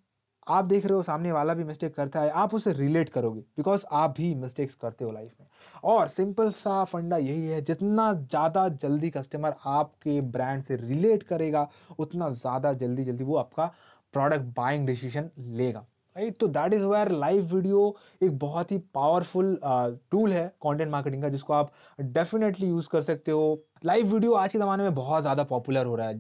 आप 0.48 0.66
देख 0.66 0.86
रहे 0.86 0.96
हो 0.96 1.04
सामने 1.04 1.32
वाला 1.32 1.54
भी 1.54 1.64
मिस्टेक 1.64 1.94
करता 1.96 2.22
है 2.22 2.30
आप 2.32 2.54
उसे 2.54 2.74
रिलेट 2.74 3.10
करोगे 3.10 3.42
बिकॉज़ 3.58 3.86
आप 3.94 4.14
भी 4.18 4.34
मिस्टेक्स 4.36 4.76
करते 4.76 5.06
हो 5.06 5.12
लाइफ 5.12 5.32
में। 5.40 5.48
और 5.86 6.08
सिंपल 6.08 6.52
सा 6.54 6.84
फंडा 6.84 7.18
यही 7.18 7.48
है 7.48 7.62
जितना 7.62 8.12
ज़्यादा 8.14 8.68
जल्दी 8.84 9.10
कस्टमर 9.10 9.56
आपके 9.68 10.20
ब्रांड 10.32 10.64
से 10.64 10.76
रिलेट 10.76 11.24
करेगा 11.24 11.68
उतना 12.00 12.30
ज़्यादा 12.32 12.74
जल्दी 12.76 13.04
जल्दी 13.04 13.24
वो 13.24 13.36
आपका 13.38 13.66
प्रोडक्ट 14.14 14.56
बाइंग 14.58 14.88
डिसीज़न 14.88 15.30
लेगा। 15.58 15.86
राइट 16.16 16.38
तो 16.40 16.48
that 16.48 16.74
is 16.74 16.84
where 16.86 17.10
live 17.12 17.54
video 17.54 17.96
एक 18.24 18.38
बहुत 18.40 18.72
ही 18.72 18.78
पावरफुल 18.94 19.58
टूल 19.64 20.30
uh, 20.30 20.36
है 20.36 20.48
कंटेंट 20.64 20.92
मार्केटिंग 20.92 21.22
का 21.22 21.30
जिसको 21.30 21.54
आप 21.54 21.72
डेफिनेटली 22.00 22.68
यूज़ 22.68 22.88
कर 22.90 23.02
सकते 23.02 23.32
हो। 23.32 23.64
लाइव 23.86 24.06
वीडियो 24.14 24.34
आज 24.34 24.52
के 24.52 24.58
ज़माने 24.60 24.84
में 24.84 24.94
बहुत 24.96 25.22
ज़्यादा 25.22 25.44
पॉपुलर 25.44 25.86
हो 25.86 25.96
रहा 25.96 26.08
है। 26.08 26.16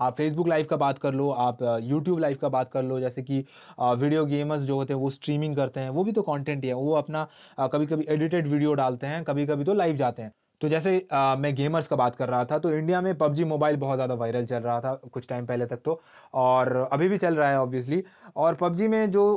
आप 0.00 0.14
फेसबुक 0.16 0.48
लाइव 0.48 0.66
का 0.70 0.76
बात 0.76 0.98
कर 0.98 1.12
लो 1.14 1.28
आप 1.32 1.58
यूट्यूब 1.82 2.18
लाइव 2.18 2.38
का 2.40 2.48
बात 2.48 2.68
कर 2.68 2.82
लो 2.82 2.98
जैसे 3.00 3.22
कि 3.22 3.38
वीडियो 3.80 4.24
गेमर्स 4.26 4.62
जो 4.62 4.76
होते 4.76 4.94
हैं 4.94 5.00
वो 5.00 5.10
स्ट्रीमिंग 5.10 5.54
करते 5.56 5.80
हैं 5.80 5.90
वो 5.90 6.04
भी 6.04 6.12
तो 6.12 6.22
कॉन्टेंट 6.22 6.64
ही 6.64 6.68
है। 6.68 6.74
वो 6.76 6.94
अपना 6.94 7.26
कभी 7.60 7.86
कभी 7.86 8.06
एडिटेड 8.10 8.46
वीडियो 8.46 8.74
डालते 8.74 9.06
हैं 9.06 9.22
कभी 9.24 9.46
कभी 9.46 9.64
तो 9.64 9.74
लाइव 9.74 9.96
जाते 9.96 10.22
हैं। 10.22 10.32
तो 10.60 10.68
जैसे 10.68 11.06
आ, 11.12 11.36
मैं 11.36 11.54
गेमर्स 11.54 11.86
का 11.88 11.96
बात 11.96 12.16
कर 12.16 12.28
रहा 12.28 12.44
था 12.44 12.58
तो 12.58 12.70
इंडिया 12.72 13.00
में 13.00 13.16
पबजी 13.18 13.44
मोबाइल 13.46 13.76
बहुत 13.78 13.96
ज़्यादा 13.96 14.14
वायरल 14.16 14.46
चल 14.46 14.58
रहा 14.58 14.80
था 14.80 14.94
कुछ 15.12 15.28
टाइम 15.28 15.46
पहले 15.46 15.66
तक 15.66 15.80
तो 15.84 16.00
और 16.36 16.76
अभी 16.92 17.08
भी 17.08 17.18
चल 17.18 17.34
रहा 17.34 17.50
है 17.50 17.60
ऑब्वियसली 17.60 18.02
और 18.36 18.54
पबजी 18.56 18.88
में 18.88 19.10
जो 19.10 19.32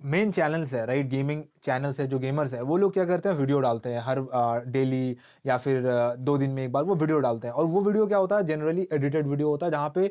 मेन 0.00 0.32
चैनल्स 0.32 0.72
है 0.74 0.84
राइट 0.86 1.06
गेमिंग 1.08 1.42
चैनल्स 1.64 2.00
है, 2.00 2.06
जो 2.06 2.18
गेमर्स 2.18 2.54
है, 2.54 2.60
वो 2.62 2.76
लोग 2.76 2.92
क्या 2.92 3.04
करते 3.04 3.28
हैं? 3.28 3.36
वीडियो 3.36 3.60
डालते 3.60 3.88
हैं 3.88 4.00
हर 4.00 4.64
डेली 4.68 5.16
या 5.46 5.56
फिर 5.58 5.82
दो 6.18 6.36
दिन 6.38 6.50
में 6.50 6.62
एक 6.64 6.72
बार 6.72 6.84
वो 6.84 6.94
वीडियो 6.94 7.18
डालते 7.18 7.48
हैं। 7.48 7.54
और 7.54 7.66
वो 7.66 7.80
वीडियो 7.80 8.06
क्या 8.06 8.18
होता 8.18 8.36
है? 8.36 8.44
जनरली 8.46 8.86
एडिटेड 8.92 9.26
वीडियो 9.26 9.48
होता 9.48 9.66
है, 9.66 9.72
जहाँ 9.72 9.92
पे 9.94 10.10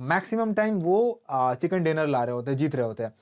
मैक्सिमम 0.00 0.52
टाइम 0.54 0.78
वो 0.80 1.22
चिकन 1.32 1.82
डिनर 1.84 2.06
ला 2.06 2.22
रहे 2.24 2.34
होते 2.34 2.50
हैं, 2.50 2.58
जीत 2.58 2.74
रहे 2.74 2.86
होते 2.86 3.02
हैं। 3.02 3.12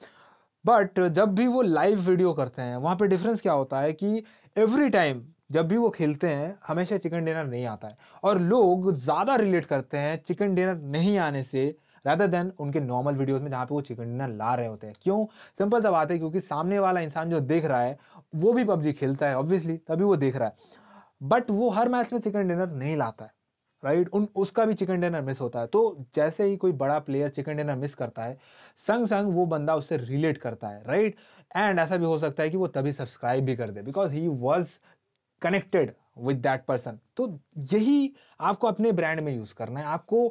बट 0.65 1.01
जब 1.11 1.35
भी 1.35 1.47
वो 1.47 1.63
लाइव 1.63 2.01
वीडियो 2.01 2.33
करते 2.33 2.63
हैं, 2.63 2.77
वहाँ 2.77 2.97
पे 2.97 3.07
डिफरेंस 3.09 3.41
क्या 3.41 3.53
होता 3.53 3.81
है 3.81 3.93
कि 3.93 4.23
एवरी 4.57 4.89
टाइम 4.91 5.23
जब 5.53 5.69
भी 5.69 5.77
वो 5.77 5.91
खेलते 5.91 6.27
हैं, 6.29 6.55
हमेशा 6.67 6.97
चिकन 6.97 7.25
डिनर 7.25 7.45
नहीं 7.45 7.65
आता 7.67 7.89
है। 7.89 7.97
और 8.23 8.39
लोग 8.41 8.93
ज़्यादा 8.95 9.37
रिलेट 9.37 9.65
करते 9.67 9.99
हैं 9.99 10.23
चिकन 10.23 10.55
डिनर 10.55 10.77
नहीं 10.77 11.17
आने 11.19 11.43
से 11.45 11.75
रादर 12.05 12.27
देन 12.27 12.53
उनके 12.59 12.81
नॉर्मल 12.81 13.15
वीडियोस 13.15 13.43
में 13.43 13.51
जहाँ 13.51 13.65
पे 13.67 13.75
वो 13.75 13.81
चिकन 13.81 14.05
डिनर 14.05 14.29
ला 14.29 14.55
रहे 14.55 14.67
होते 14.67 14.87
हैं। 14.87 14.95
क्यों? 15.03 15.25
सिंपल 15.59 15.83
सा 15.83 15.91
बात 15.91 16.11
है 16.11 16.19
क्योंकि 16.19 16.41
सामने 16.41 16.79
वाला 16.79 17.01
इंसान 17.01 17.31
जो 17.31 17.41
देख 17.41 17.65
रहा 17.65 17.81
है, 17.81 17.99
वो 18.35 18.53
भी 18.53 18.65
पबजी 18.65 18.93
खेलता 18.93 19.29
है 19.29 19.39
ऑब्वियसली 19.39 19.77
तभी 19.79 20.05
वो 20.05 20.17
देख 20.17 20.37
रहा 20.37 20.49
है। 20.49 20.55
बट 21.23 21.51
वो 21.51 21.71
हर 21.71 21.89
मैच 21.89 22.13
में 22.13 22.21
चिकन 22.21 22.49
डिनर 22.49 22.69
नहीं 22.69 22.97
लाता 22.97 23.25
है 23.25 23.33
राइट 23.83 23.99
right? 23.99 24.15
उन, 24.15 24.29
उसका 24.37 24.65
भी 24.65 24.75
चिकन 24.75 25.01
डिनर 25.01 25.23
मिस 25.23 25.41
होता 25.41 25.61
है। 25.61 25.67
तो 25.67 26.07
जैसे 26.15 26.45
ही 26.45 26.57
कोई 26.57 26.73
बड़ा 26.73 26.99
प्लेयर 26.99 27.29
चिकन 27.29 27.57
डिनर 27.57 27.77
मिस 27.77 27.95
करता 27.95 28.23
है 28.23 28.39
संग 28.77 29.07
संग 29.07 29.33
वो 29.35 29.47
बंदा 29.47 29.75
उससे 29.75 29.97
रिलेट 29.97 30.39
करता 30.39 30.69
है 30.69 30.83
राइट 30.87 31.15
right? 31.15 31.57
एंड 31.57 31.79
ऐसा 31.79 31.97
भी 31.97 32.07
हो 32.07 32.19
सकता 32.19 32.43
है 32.43 32.51
कि 32.51 32.57
वो 32.57 32.67
तभी 32.69 32.93
सब्सक्राइब 32.93 33.45
भी 33.45 33.57
कर 33.57 33.71
दे 33.71 33.83
because 33.83 34.15
he 34.15 34.27
was 34.29 34.79
connected 35.43 35.93
with 36.19 36.37
that 36.37 36.65
person 36.65 36.99
तो 37.17 37.29
यही 37.73 38.15
आपको 38.41 38.67
अपने 38.67 38.93
ब्रांड 38.93 39.21
में 39.21 39.33
यूज़ 39.37 39.55
करना 39.55 39.81
है। 39.81 39.87
आपको 39.87 40.27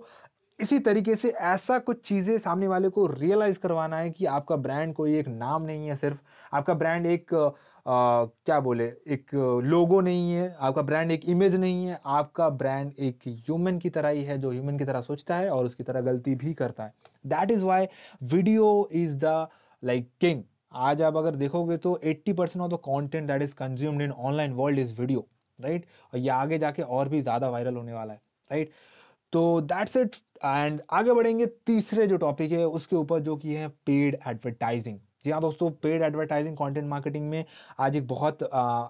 इसी 0.60 0.80
तरीके 0.80 1.16
से 1.16 1.30
ऐसा 1.30 1.78
कुछ 1.80 2.02
चीज़ें 2.08 2.38
सामने 2.38 2.68
वाले 2.68 2.90
को 2.90 3.06
रियलाइज़ 3.08 3.60
करवाना 3.60 3.98
है 3.98 4.10
कि 4.10 4.26
आपका 4.28 4.56
ब्रांड 4.58 4.94
कोई 4.94 5.18
एक 5.20 5.28
नाम 5.28 5.64
नहीं 5.64 5.88
है 5.88 5.96
सिर्फ़। 5.96 6.20
आपका 6.54 6.74
ब्रांड 6.74 7.06
एक 7.08 7.34
आ, 7.34 8.26
क्या 8.46 8.60
बोले 8.60 8.86
एक 9.08 9.34
लोगो 9.66 10.00
नहीं 10.02 10.32
है 10.34 10.56
आपका 10.60 10.82
ब्रांड 10.82 11.12
एक 11.12 11.26
इमेज 11.30 11.56
नहीं 11.56 11.86
है 11.86 12.00
आपका 12.08 12.50
ब्रांड 12.58 12.92
एक 13.00 13.20
ह्यूमन 13.28 13.78
की 13.80 13.90
तरह 13.90 14.10
ही 14.10 14.24
है 14.24 14.38
जो 14.38 14.52
ह्यूमन 14.52 14.78
की 14.78 14.86
तरह 14.86 15.02
सोचता 15.02 15.36
है 15.36 15.50
और 15.50 15.66
उसकी 15.66 15.84
तरह 15.84 16.02
गलती 16.02 16.36
भी 16.36 16.54
करता 16.54 16.84
है। 16.84 16.94
That 17.28 17.52
is 17.52 17.64
why 17.66 17.88
video 18.34 18.68
is 18.94 19.18
the 19.18 19.48
like 19.84 20.10
king 20.22 20.44
आज 20.74 21.02
आप 21.02 21.16
अगर 21.18 21.36
देखोगे 21.36 21.78
तो 21.78 22.00
80 22.06 22.34
percent 22.34 22.64
of 22.64 22.72
the 22.72 22.78
content 22.84 23.28
that 23.28 23.42
is 23.42 23.54
consumed 23.56 24.02
in 24.02 24.12
online 24.12 24.54
world 24.54 24.80
is 24.80 24.94
video 25.02 25.26
right 25.60 25.86
और 26.14 26.20
ये 26.20 26.30
आगे 26.32 26.58
जाके 26.58 26.82
और 26.82 27.10
भी 27.10 27.22
ज़्यादा 27.22 27.50
वायरल 27.50 27.76
होने 27.76 27.94
वाला 27.94 28.14
है 28.14 28.22
राइट 28.50 28.72
तो 29.34 29.60
दैट्स 29.64 29.98
इट 29.98 30.16
एंड 30.46 30.82
आगे 30.92 31.14
बढ़ेंगे 31.14 31.46
तीसरे 31.66 32.08
जो 32.08 32.18
टॉपिक 32.18 32.52
है, 32.52 32.64
उसके 32.66 32.96
ऊपर 32.96 33.20
जो 33.20 33.36
कि 33.38 33.54
है 33.56 33.68
पेड 33.86 34.18
एडवर्टाइजिंग 34.28 35.00
जी 35.26 35.32
हाँ 35.32 35.40
दोस्तों 35.42 35.70
पेड 35.84 36.02
एडवर्टाइजिंग 36.02 36.56
कंटेंट 36.58 36.88
मार्केटिंग 36.90 37.30
में 37.30 37.44
आज 37.80 37.96
एक 37.96 38.08
बहुत 38.08 38.44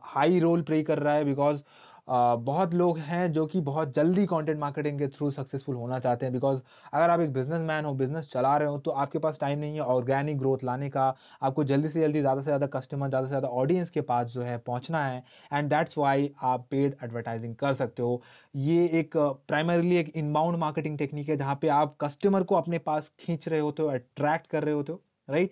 हाई 0.05 0.39
रोल 0.39 0.62
प्ले 0.63 0.81
कर 0.84 1.00
रहा 1.00 1.13
है 1.13 1.24
बिकॉज़ 1.25 1.62
बहुत 2.09 2.73
लोग 2.73 2.97
हैं 2.99 3.31
जो 3.33 3.45
कि 3.47 3.59
बहुत 3.61 3.93
जल्दी 3.93 4.25
कंटेंट 4.25 4.59
मार्केटिंग 4.59 4.99
के 4.99 5.07
थ्रू 5.07 5.29
सक्सेसफुल 5.31 5.75
होना 5.75 5.99
चाहते 5.99 6.25
हैं 6.25 6.33
बिकॉज़ 6.33 6.59
अगर 6.93 7.09
आप 7.09 7.19
एक 7.19 7.33
बिज़नेस 7.33 7.61
मैन 7.61 7.85
हो 7.85 7.93
बिज़नेस 7.95 8.29
चला 8.31 8.55
रहे 8.57 8.67
हो 8.67 8.77
तो 8.79 8.91
आपके 8.93 9.19
पास 9.19 9.37
टाइम 9.41 9.59
नहीं 9.59 9.75
है 9.75 9.81
ऑर्गेनिक 9.81 10.37
ग्रोथ 10.39 10.63
लाने 10.63 10.89
का। 10.89 11.07
आपको 11.41 11.63
जल्दी 11.63 11.89
से 11.89 11.99
जल्दी, 12.01 12.19
ज़्यादा 12.19 12.41
से 12.41 12.45
ज़्यादा 12.45 12.67
कस्टमर 12.69 13.09
ज़्यादा 13.09 13.25
से 13.25 13.29
ज़्यादा 13.29 13.47
ऑडियंस 13.49 13.89
के 13.89 14.01
पास 14.01 14.27
जो 14.27 14.41
है 14.41 14.57
पहुँचना 14.59 15.05
है 15.05 15.23
एंड 15.53 15.69
दैट्स 15.69 15.97
वाई 15.97 16.29
आप 16.43 16.67
पेड 16.71 16.95
एडवर्टाइजिंग 17.03 17.55
कर 17.55 17.73
सकते 17.73 18.01
हो। 18.03 18.21
ये 18.55 18.85
एक 18.99 19.17
प्राइमरीली 19.17 19.97
एक 19.97 20.11
इनबाउंड 20.15 20.57
मार्केटिंग 20.57 20.97
टेक्निक 20.97 21.29
है, 21.29 21.37
जहाँ 21.37 21.55
पे 21.61 21.67
आप 21.69 21.95
कस्टमर 22.01 22.43
को 22.43 22.55
अपने 22.55 22.79
पास 22.81 23.11
खींच 23.19 23.47
रहे 23.47 23.59
होते 23.59 23.83
हो 23.83 23.89
अट्रैक्ट 23.89 24.47
कर 24.47 24.63
रहे 24.63 24.73
होते 24.73 24.91
हो 24.91 25.01
राइट 25.27 25.51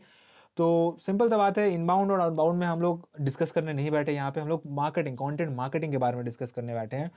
तो 0.58 0.98
सिंपल 1.02 1.30
सा 1.30 1.38
बात 1.38 1.58
है 1.58 1.70
इनबाउंड 1.74 2.12
और 2.12 2.22
आउटबाउंड 2.22 2.60
में 2.60 2.66
हम 2.68 2.82
लोग 2.82 3.08
डिस्कस 3.22 3.52
करने 3.52 3.74
नहीं 3.74 3.92
बैठे, 3.92 4.12
यहाँ 4.12 4.32
पे 4.32 4.42
हम 4.42 4.48
लोग 4.48 4.62
मार्केटिंग 4.76 5.18
कंटेंट 5.18 5.56
मार्केटिंग 5.56 5.92
के 5.92 5.98
बारे 5.98 6.16
में 6.16 6.26
डिस्कस 6.26 6.52
करने 6.52 6.74
बैठे 6.74 6.98
हैं। 6.98 7.12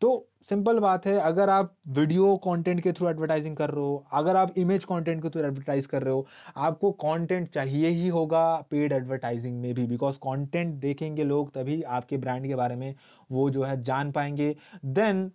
तो 0.00 0.28
सिंपल 0.42 0.78
बात 0.78 1.06
है, 1.06 1.18
अगर 1.18 1.48
आप 1.50 1.74
वीडियो 1.88 2.36
कंटेंट 2.44 2.80
के 2.80 2.92
थ्रू 2.92 3.08
एडवर्टाइजिंग 3.08 3.56
कर 3.56 3.70
रहे 3.70 3.84
हो, 3.84 4.06
अगर 4.12 4.36
आप 4.36 4.58
इमेज 4.58 4.84
कंटेंट 4.84 5.22
के 5.22 5.28
थ्रू 5.28 5.42
एडवर्टाइज 5.42 5.86
कर 5.86 6.02
रहे 6.02 6.14
हो, 6.14 6.26
आपको 6.56 6.90
कंटेंट 7.04 7.48
चाहिए 7.50 7.88
ही 7.88 8.08
होगा 8.08 8.44
पेड 8.70 8.92
एडवर्टाइजिंग 8.92 9.60
में 9.60 9.72
भी 9.74 9.86
बिकॉज़ 9.86 10.18
कंटेंट 10.18 10.74
देखेंगे 10.80 11.24
लोग 11.24 11.52
तभी 11.54 11.82
आपके 11.82 12.16
ब्रांड 12.16 12.46
के 12.46 12.54
बारे 12.54 12.76
में 12.76 12.94
वो 13.30 13.50
जो 13.50 13.62
है 13.62 13.80
जान 13.82 14.12
पाएँगे। 14.12 14.54
देन 14.84 15.30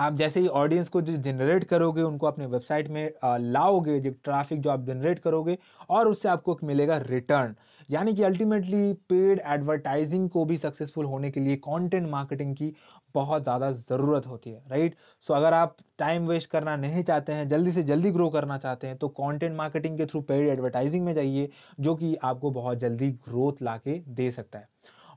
आप 0.00 0.14
जैसे 0.16 0.40
ही 0.40 0.46
ऑडियंस 0.48 0.88
को 0.88 1.00
जो 1.02 1.16
जनरेट 1.18 1.64
करोगे, 1.64 2.02
उनको 2.02 2.26
अपने 2.26 2.46
वेबसाइट 2.46 2.88
में 2.88 3.10
लाओगे, 3.24 3.98
जो 4.00 4.10
ट्रैफ़िक 4.24 4.60
जो 4.60 4.70
आप 4.70 4.84
जनरेट 4.84 5.18
करोगे, 5.18 5.56
और 5.90 6.08
उससे 6.08 6.28
आपको 6.28 6.58
मिलेगा 6.64 6.96
रिटर्न 7.00 7.54
यानी 7.88 8.12
कि 8.14 8.22
अल्टीमेटली 8.22 8.92
पेड 9.08 9.40
एडवर्टाइजिंग 9.46 10.28
को 10.30 10.44
भी 10.44 10.56
सक्सेसफुल 10.56 11.04
होने 11.06 11.30
के 11.30 11.40
लिए 11.40 11.56
कंटेंट 11.58 12.08
मार्केटिंग 12.10 12.54
की 12.56 12.72
बहुत 13.14 13.42
ज़्यादा 13.42 13.70
ज़रूरत 13.72 14.26
होती 14.26 14.50
है 14.50 14.62
राइट 14.70 14.94
सो 15.28 15.34
अगर 15.34 15.54
आप 15.54 15.76
टाइम 15.98 16.26
वेस्ट 16.26 16.50
करना 16.50 16.76
नहीं 16.76 17.02
चाहते 17.02 17.32
हैं, 17.32 17.48
जल्दी 17.48 17.72
से 17.72 17.82
जल्दी 17.82 18.10
ग्रो 18.10 18.28
करना 18.30 18.58
चाहते 18.58 18.86
हैं 18.86 18.96
तो 18.98 19.08
कंटेंट 19.10 19.56
मार्केटिंग 19.56 19.98
के 19.98 20.06
थ्रू 20.06 20.20
पेड 20.22 20.48
एडवर्टाइजिंग 20.48 21.04
में 21.04 21.12
जाइए, 21.14 21.48
जो 21.80 21.94
कि 21.94 22.14
आपको 22.16 22.50
बहुत 22.52 22.78
जल्दी 22.78 23.10
ग्रोथ 23.28 23.62
ला 23.62 23.78
दे 23.86 24.30
सकता 24.30 24.58
है। 24.58 24.68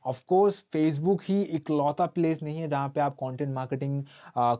ऑफ़ 0.05 0.21
कोर्स 0.27 0.59
फेसबुक 0.73 1.21
ही 1.23 1.41
इकलौता 1.57 2.05
प्लेस 2.07 2.41
नहीं 2.43 2.59
है 2.59 2.67
जहाँ 2.67 2.89
पे 2.89 3.01
आप 3.01 3.15
कंटेंट 3.15 3.53
मार्केटिंग 3.53 4.03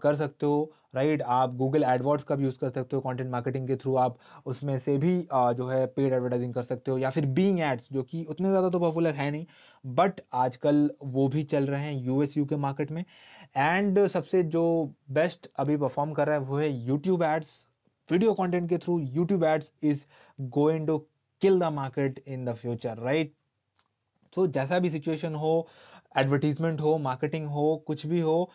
कर 0.01 0.15
सकते 0.15 0.45
हो 0.45 0.71
राइट? 0.95 1.21
आप 1.21 1.53
गूगल 1.55 1.83
एडवर्ड्स 1.83 2.23
का 2.23 2.35
भी 2.35 2.43
यूज़ 2.43 2.57
कर 2.59 2.69
सकते 2.69 2.95
हो 2.95 3.01
कंटेंट 3.01 3.29
मार्केटिंग 3.29 3.67
के 3.67 3.75
थ्रू 3.75 3.95
आप 3.97 4.17
उसमें 4.45 4.77
से 4.79 4.97
भी 4.97 5.15
जो 5.31 5.67
है 5.67 5.85
पेड 5.87 6.13
एडवर्टाइजिंग 6.13 6.53
कर 6.53 6.63
सकते 6.63 6.91
हो 6.91 6.97
या 6.97 7.09
फिर 7.09 7.25
बीइंग 7.33 7.59
एड्स 7.61 7.87
जो 7.91 8.03
कि 8.03 8.23
उतने 8.29 8.49
ज़्यादा 8.49 8.69
तो 8.69 8.79
पॉपुलर 8.79 9.13
है 9.13 9.29
नहीं 9.31 9.45
बट 9.85 10.21
आजकल 10.35 10.89
वो 11.05 11.27
भी 11.27 11.43
चल 11.45 11.67
रहे 11.67 11.81
हैं 11.83 12.01
U 12.03 12.21
S 12.23 12.37
U 12.37 12.45
K 12.45 12.55
market 12.57 12.91
में 12.91 13.03
एंड 13.57 14.05
सबसे 14.07 14.43
जो 14.51 14.63
बेस्ट 15.11 15.49
अभी 15.55 15.77
परफॉर्म 15.77 16.13
कर 16.13 16.27
रहा 16.27 16.35
है 16.35 16.41
वो 16.43 16.57
है 16.57 16.71
यूट्यूब 16.85 17.23
एड्स 17.23 17.65
वीडियो 18.09 18.33
कंटेंट 18.33 18.69
के 18.69 18.77
through 18.77 18.99
YouTube 18.99 19.43
ads 19.45 19.71
is 19.83 20.05
going 20.39 20.87
to 20.87 20.97
kill 21.41 21.59
the 21.59 21.71
market 21.73 22.23
in 22.27 22.45
the 22.45 22.53
future 22.55 22.97
right 22.99 23.33
तो 24.35 24.47
जैसा 24.49 24.79
भी 24.79 24.89
सिचुएशन 24.89 25.35
हो 25.35 25.67
एडवर्टीजमेंट 26.17 26.81
हो 26.81 26.97
मार्केटिंग 26.99 27.47
हो, 27.47 27.83
कुछ 27.87 28.05
भी 28.05 28.21
हो 28.21 28.49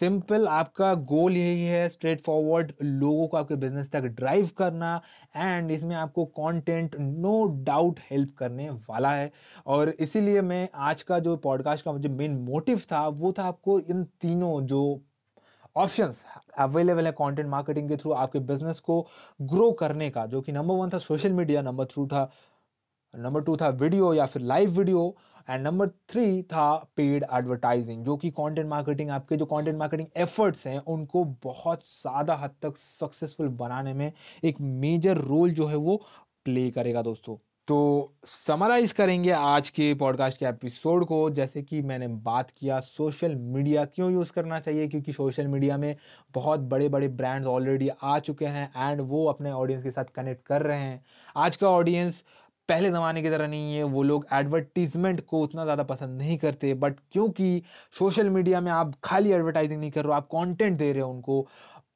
सिंपल 0.00 0.46
आपका 0.48 0.92
गोल 1.10 1.36
यही 1.36 1.64
है 1.64 1.88
स्ट्रेट 1.88 2.20
फॉरवर्ड 2.20 2.72
लोगों 2.82 3.26
को 3.28 3.36
आपके 3.36 3.56
बिज़नेस 3.56 3.90
तक 3.90 4.02
ड्राइव 4.16 4.50
करना 4.58 5.00
एंड 5.36 5.70
इसमें 5.70 5.94
आपको 5.96 6.24
कंटेंट 6.38 6.96
नो 6.98 7.46
डाउट 7.64 8.00
हेल्प 8.10 8.34
करने 8.38 8.68
वाला 8.70 9.12
है। 9.12 9.30
और 9.66 9.90
इसीलिए 9.90 10.40
मैं 10.42 10.68
आज 10.74 11.02
का 11.02 11.18
जो 11.18 11.36
पॉडकास्ट 11.36 11.84
का 11.84 11.96
जो 11.98 12.08
मेन 12.08 12.36
मोटिव 12.40 12.82
था, 12.92 13.06
वो 13.08 13.32
था 13.38 13.44
आपको 13.44 13.78
इन 13.80 14.04
तीनों 14.20 14.60
जो 14.66 15.00
ऑप्शंस 15.76 16.24
अवेलेबल 16.58 17.06
है 17.06 17.12
कंटेंट 17.12 17.48
मार्केटिंग 17.48 17.88
के 17.88 17.96
थ्रू 17.96 18.12
आपके 18.12 18.38
बिज़नेस 18.38 18.80
को 18.80 19.00
ग्रो 19.42 19.70
करने 19.72 20.10
का, 20.10 20.26
जो 20.26 20.40
कि 20.40 20.52
नंबर 20.52 20.74
वन 20.74 20.90
था 20.90 20.98
सोशल 20.98 21.32
मीडिया 21.32 21.62
नंबर 21.62 21.84
थ्रू 21.84 22.06
था 22.06 22.30
नंबर 23.14 23.40
टू 23.40 23.56
था 23.56 23.68
वीडियो 23.68 24.12
या 24.14 24.26
फिर 24.26 24.42
live 24.42 24.70
video 24.70 25.14
and 25.48 25.62
number 25.64 25.88
three 26.08 26.42
था 26.42 26.74
पेड 26.96 27.24
एडवर्टाइजिंग 27.32 28.04
जो 28.04 28.16
कि 28.16 28.30
कंटेंट 28.30 28.68
मार्केटिंग 28.68 29.10
आपके 29.10 29.36
जो 29.36 29.46
कंटेंट 29.46 29.76
मार्केटिंग 29.78 30.08
एफर्ट्स 30.16 30.66
हैं, 30.66 30.78
उनको 30.78 31.24
बहुत 31.44 31.84
ज़्यादा 31.84 32.34
हद 32.34 32.54
तक 32.62 32.76
सक्सेसफुल 32.76 33.48
बनाने 33.58 33.94
में 33.94 34.12
एक 34.44 34.60
मेजर 34.60 35.18
रोल 35.18 35.50
जो 35.50 35.66
है 35.66 35.76
वो 35.76 35.96
प्ले 36.44 36.70
करेगा 36.70 37.02
दोस्तों। 37.02 37.36
तो 37.68 38.12
समराइज 38.26 38.92
करेंगे 38.92 39.30
आज 39.30 39.68
के 39.70 39.92
पॉडकास्ट 39.94 40.38
के 40.38 40.46
एपिसोड 40.46 41.04
को। 41.06 41.18
जैसे 41.30 41.62
कि 41.62 41.80
मैंने 41.82 42.08
बात 42.08 42.50
किया 42.50 42.78
सोशल 42.80 43.34
मीडिया 43.34 43.84
क्यों 43.84 44.10
यूज़ 44.12 44.32
करना 44.32 44.58
चाहिए? 44.58 44.88
क्योंकि 44.88 45.12
सोशल 45.12 45.46
मीडिया 45.46 45.76
में 45.76 45.94
बहुत 46.34 46.60
बड़े 46.60 46.88
बड़े 46.88 47.08
ब्रांड्स 47.10 47.46
ऑलरेडी 47.46 47.88
आ 48.02 48.18
चुके 48.18 48.46
हैं 48.46 48.70
एंड 48.76 49.00
वो 49.00 49.24
अपने 49.26 49.50
ऑडियंस 49.52 49.82
के 49.82 49.90
साथ 49.90 50.04
कनेक्ट 50.14 50.46
कर 50.46 50.62
रहे 50.62 50.78
हैं। 50.78 51.04
आज 51.36 51.56
का 51.56 51.68
ऑडियंस 51.68 52.22
पहले 52.70 52.90
ज़माने 52.90 53.22
की 53.22 53.30
तरह 53.30 53.48
नहीं 53.48 53.74
है, 53.74 53.82
वो 53.84 54.02
लोग 54.02 54.26
एडवर्टीजमेंट 54.34 55.20
को 55.26 55.40
उतना 55.42 55.64
ज़्यादा 55.64 55.82
पसंद 55.84 56.18
नहीं 56.18 56.36
करते 56.38 56.72
बट 56.76 57.00
क्योंकि 57.12 57.62
सोशल 57.94 58.30
मीडिया 58.30 58.60
में 58.60 58.70
आप 58.72 58.94
खाली 59.04 59.32
एडवर्टाइजिंग 59.32 59.80
नहीं 59.80 59.90
कर 59.90 60.04
रहे 60.04 60.08
हो, 60.08 60.16
आप 60.16 60.26
कंटेंट 60.28 60.78
दे 60.78 60.92
रहे 60.92 61.02
हो 61.02 61.10
उनको, 61.10 61.46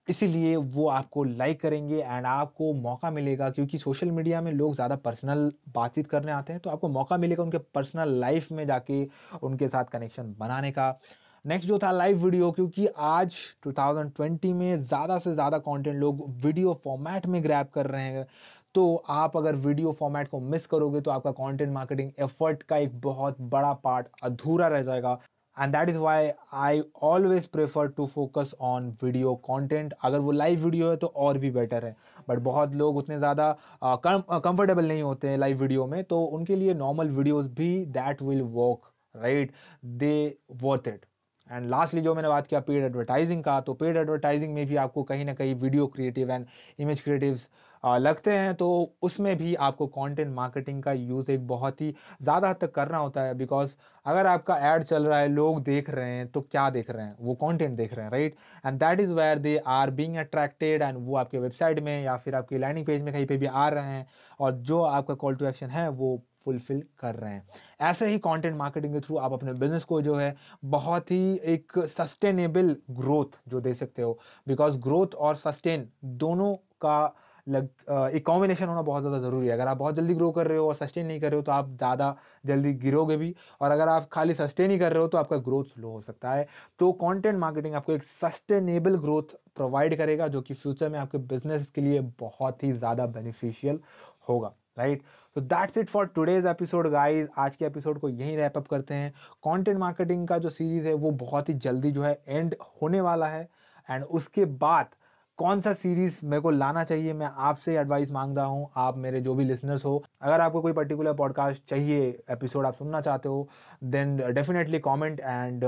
इसीलिए 0.09 0.57
वो 0.57 0.87
आपको 0.91 1.25
लाइक 1.25 1.61
करेंगे 1.61 2.01
एंड 2.01 2.27
आपको 2.27 2.73
मौका 2.81 3.11
मिलेगा, 3.11 3.51
क्योंकि 3.51 3.79
सोशल 3.79 4.11
मीडिया 4.13 4.41
में 4.41 4.51
लोग 4.53 4.75
ज़्यादा 4.75 4.97
पर्सनल 4.99 5.51
बातचीत 5.75 6.07
करने 6.07 6.33
आते 6.33 6.53
हैं 6.53 6.61
तो 6.63 6.71
आपको 6.71 6.89
मौका 6.91 7.17
मिलेगा 7.19 7.43
उनके 7.43 7.59
पर्सनल 7.75 8.15
लाइफ 8.21 8.51
में 8.53 8.67
जाके 8.67 9.07
उनके 9.43 9.69
साथ 9.69 9.85
कनेक्शन 9.93 10.35
बनाने 10.39 10.71
का। 10.73 10.97
नेक्स्ट 11.45 11.69
जो 11.69 11.79
था 11.79 11.91
लाइव 11.93 12.25
वीडियो 12.25 12.51
क्योंकि 12.53 12.87
आज 12.99 13.37
2020 13.67 14.53
में 14.55 14.81
ज़्यादा 14.83 15.19
से 15.19 15.33
ज़्यादा 15.35 15.59
कंटेंट 15.61 15.97
लोग 15.97 16.23
वीडियो 16.45 16.73
फॉर्मेट 16.85 17.27
में 17.27 17.43
ग्रैब 17.45 17.67
कर 17.75 17.87
रहे 17.87 18.05
हैं। 18.05 18.27
तो 18.75 18.95
आप 19.11 19.37
अगर 19.37 19.55
वीडियो 19.57 19.93
फॉर्मेट 19.93 20.29
को 20.29 20.41
मिस 20.43 20.67
करोगे 20.67 21.01
तो 21.01 21.11
आपका 21.11 21.31
कंटेंट 21.33 21.73
मार्केटिंग 21.73 22.11
एफर्ट 22.19 22.63
का 22.63 22.77
एक 22.79 23.01
बहुत 23.01 23.41
बड़ा 23.51 23.73
पार्ट 23.85 24.07
अधूरा 24.23 24.69
रह 24.69 24.83
जाएगा। 24.83 25.19
And 25.57 25.73
that 25.73 25.89
is 25.89 25.99
why 25.99 26.31
I 26.55 26.83
always 27.03 27.47
prefer 27.47 27.89
to 27.89 28.07
focus 28.07 28.55
on 28.63 28.89
video 29.03 29.35
content 29.45 29.95
अगर 30.03 30.19
वो 30.19 30.33
लाइव 30.33 30.65
वीडियो 30.65 30.91
है 30.91 30.97
तो 30.97 31.07
और 31.07 31.39
भी 31.39 31.51
बेटर 31.51 31.85
है। 31.85 31.95
बट 32.29 32.39
बहुत 32.41 32.75
लोग 32.75 32.97
उतने 32.97 33.19
ज़्यादा 33.19 33.51
कंफर्टेबल 33.85 34.89
नहीं 34.89 35.03
होते 35.03 35.29
हैं 35.29 35.39
लाइव 35.39 35.61
वीडियो 35.61 35.87
में 35.87 36.03
तो 36.05 36.23
उनके 36.25 36.57
लिए 36.57 36.75
नॉर्मल 36.75 37.11
वीडियोज़ 37.11 37.49
भी 37.55 37.75
that 37.89 38.23
will 38.23 38.43
work 38.43 38.91
right 39.15 39.53
they 39.85 40.15
worth 40.63 40.89
it 40.89 41.07
and 41.51 41.67
lastly 41.71 42.01
जो 42.01 42.15
मैंने 42.15 42.29
बात 42.29 42.47
किया 42.47 42.61
पेड 42.61 42.85
एडवर्टाइजिंग 42.85 43.43
का 43.45 43.61
तो 43.61 43.73
पेड 43.75 43.97
एडवर्टाइजिंग 43.97 44.55
में 44.55 44.67
भी 44.67 44.77
आपको 44.77 45.03
कहीं 45.05 45.25
ना 45.25 45.35
कहीं 45.35 45.55
video 45.55 45.87
creative 45.87 46.31
and 46.31 46.47
image 46.79 47.01
creatives 47.03 47.49
लगते 47.85 48.33
हैं 48.33 48.55
तो 48.55 48.67
उसमें 49.03 49.37
भी 49.39 49.55
आपको 49.57 49.87
कंटेंट 49.89 50.35
मार्केटिंग 50.35 50.83
का 50.83 50.93
यूज़ 50.93 51.31
एक 51.31 51.47
बहुत 51.47 51.81
ही 51.81 51.95
ज़्यादा 52.23 52.49
हद 52.49 52.57
तक 52.61 52.73
करना 52.75 52.99
होता 52.99 53.23
है 53.23 53.35
बिकॉज़ 53.35 53.75
अगर 54.07 54.27
आपका 54.27 54.57
ऐड 54.69 54.83
चल 54.83 55.07
रहा 55.07 55.19
है, 55.19 55.29
लोग 55.29 55.63
देख 55.65 55.91
रहे 55.91 56.11
हैं 56.11 56.27
तो 56.29 56.41
क्या 56.43 56.69
देख 56.71 56.91
रहे 56.91 57.05
हैं? 57.07 57.17
वो 57.21 57.35
कंटेंट 57.37 57.77
देख 57.77 57.95
रहे 57.95 58.05
हैं 58.05 58.13
right 58.13 58.37
and 58.67 58.79
that 58.81 59.01
is 59.01 59.13
where 59.13 59.39
they 59.39 59.57
are 59.59 59.91
being 59.93 60.17
attracted 60.17 60.83
and 60.83 60.99
वो 60.99 61.17
आपके 61.17 61.39
वेबसाइट 61.39 61.81
में 61.81 62.03
या 62.05 62.17
फिर 62.17 62.35
आपकी 62.35 62.59
लैंडिंग 62.59 62.87
पेज 62.87 63.03
में 63.03 63.13
कहीं 63.15 63.27
पे 63.27 63.37
भी 63.37 63.47
आ 63.47 63.69
रहे 63.69 63.85
हैं 63.87 64.07
और 64.41 64.53
जो 64.53 64.83
आपका 64.83 65.15
कॉल 65.15 65.37
टू 65.37 65.47
एक्शन 65.47 65.67
है, 65.67 65.89
वो 65.89 66.23
फुलफिल 66.45 66.83
कर 67.01 67.15
रहे 67.15 67.33
हैं। 67.33 67.47
ऐसे 67.83 68.07
ही 68.07 68.19
कंटेंट 68.19 68.57
मार्केटिंग 68.57 68.95
के 68.95 69.01
थ्रू 69.01 69.17
आप 69.19 69.33
अपने 69.33 69.53
बिज़नेस 69.55 69.85
को 69.85 70.01
जो 70.03 70.15
है, 70.15 70.35
बहुत 70.65 71.11
ही 71.11 71.41
एक 71.45 71.79
सस्टेनेबल 71.89 72.77
ग्रोथ 72.93 73.39
जो 73.49 73.61
दे 73.61 73.73
सकते 73.75 74.03
हो 74.03 74.19
बिकॉज़ 74.47 74.79
ग्रोथ 74.81 75.15
और 75.17 75.37
सस्टेन 75.37 75.89
दोनों 76.05 76.55
का 76.81 77.15
लग 77.47 77.69
एक 78.15 78.25
कॉम्बिनेशन 78.27 78.67
होना 78.67 78.83
बहुत 78.83 79.03
ज़्यादा 79.03 79.19
ज़रूरी 79.21 79.47
है। 79.47 79.53
अगर 79.53 79.69
आप 79.69 79.77
बहुत 79.77 79.95
जल्दी 79.95 80.15
ग्रो 80.15 80.31
कर 80.33 80.47
रहे 80.47 80.59
हो 80.59 80.67
और 80.69 80.75
सस्टेन 80.75 81.07
नहीं 81.07 81.21
कर 81.21 81.31
रहे 81.31 81.37
हो 81.37 81.43
तो 81.43 81.53
आप 81.53 81.69
ज़्यादा 81.71 82.15
जल्दी 82.45 82.73
गिरोगे 82.75 83.17
भी। 83.17 83.35
और 83.61 83.71
अगर 83.71 83.89
आप 83.89 84.09
खाली 84.13 84.35
सस्टेन 84.35 84.71
ही 84.71 84.79
कर 84.79 84.93
रहे 84.93 85.03
हो 85.03 85.09
तो 85.09 85.19
आपका 85.19 85.37
ग्रोथ 85.39 85.65
स्लो 85.67 85.91
हो 85.91 86.01
सकता 86.01 86.33
है। 86.33 86.47
तो 86.81 86.93
कंटेंट 86.95 87.39
मार्केटिंग 87.39 87.75
आपको 87.75 87.93
एक 87.93 88.03
सस्टेनेबल 88.03 88.97
ग्रोथ 88.99 89.37
प्रोवाइड 89.57 89.97
करेगा, 89.99 90.29
जो 90.29 90.41
कि 90.43 90.55
फ्यूचर 90.55 90.91
में 90.91 90.99
आपके 90.99 91.19
बिज़नेस 91.19 91.71
के 91.71 91.81
लिए 91.81 92.01
बहुत 92.21 92.65
ही 92.65 92.73
ज़्यादा 92.73 93.07
बेनिफिशियल 93.09 93.81
होगा 94.29 94.53
राइट 94.79 95.03
तो 95.37 95.41
that's 95.43 95.77
it 95.79 95.89
for 95.89 96.07
today's 96.07 96.47
episode 96.47 96.89
guys 96.91 97.29
आज 97.39 97.57
के 97.57 97.65
एपिसोड 97.65 97.99
को 97.99 98.09
यहीं 98.09 98.37
रैप 98.37 98.57
अप 98.57 98.67
करते 98.69 98.95
हैं। 98.95 99.11
कंटेंट 99.45 99.79
मार्केटिंग 99.79 100.27
का 100.29 100.39
जो 100.39 100.51
सीरीज़ 100.51 100.87
है, 100.89 100.95
वो 100.95 101.11
बहुत 101.13 101.49
ही 101.49 101.55
जल्दी 101.57 101.91
जो 101.93 102.03
है 102.03 102.19
एंड 102.29 102.55
होने 102.83 103.01
वाला 103.01 103.27
है। 103.29 103.49
एंड 103.89 104.05
उसके 104.05 104.45
बाद 104.45 104.95
कौन 105.39 105.61
सा 105.61 105.73
सीरीज़ 105.75 106.19
मेरे 106.25 106.41
को 106.43 106.51
लाना 106.51 106.83
चाहिए? 106.85 107.13
मैं 107.13 107.27
आपसे 107.27 107.77
एडवाइस 107.79 108.11
मांग 108.13 108.37
रहा 108.37 108.47
हूँ। 108.47 108.69
आप 108.77 108.97
मेरे 108.97 109.21
जो 109.21 109.35
भी 109.35 109.45
लिसनर्स 109.45 109.85
हो, 109.85 110.03
अगर 110.23 110.41
आपको 110.41 110.61
कोई 110.63 110.73
पर्टिकुलर 110.73 111.15
पॉडकास्ट 111.15 111.63
चाहिए 111.69 112.03
एपिसोड 112.31 112.67
आप 112.67 112.75
सुनना 112.75 113.01
चाहते 113.01 113.29
हो 113.29 113.49
देन 113.85 114.17
डेफिनेटली 114.35 114.79
कॉमेंट 114.79 115.21
एंड 115.21 115.65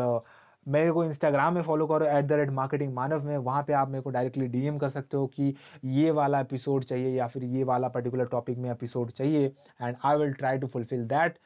मेरे 0.67 0.93
को 0.93 1.05
इंस्टाग्राम 1.05 1.55
में 1.55 1.63
फॉलो 1.63 1.87
करो 1.87 2.07
at 2.07 2.25
the 2.25 2.33
rate 2.33 2.51
marketing 2.51 2.95
Manav 2.95 3.25
में। 3.25 3.37
वहाँ 3.39 3.63
पे 3.63 3.73
आप 3.73 3.89
मेरे 3.89 4.03
को 4.03 4.11
डायरेक्टली 4.11 4.47
डीएम 4.47 4.79
कर 4.79 4.89
सकते 4.89 5.17
हो 5.17 5.27
कि 5.27 5.55
ये 5.85 6.11
वाला 6.11 6.41
एपिसोड 6.41 6.85
चाहिए 6.85 7.09
या 7.09 7.27
फिर 7.27 7.45
ये 7.45 7.65
वाला 7.65 7.89
पर्टिकुलर 7.89 8.27
टॉपिक 8.27 8.59
में 8.59 8.71
एपिसोड 8.71 9.11
चाहिए 9.11 9.47
and 9.83 9.97
I 10.05 10.17
will 10.17 10.33
try 10.33 10.59
to 10.59 10.67
fulfil 10.67 11.07
that 11.07 11.39